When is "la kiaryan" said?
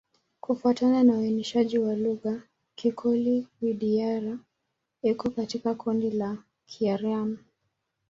6.11-7.37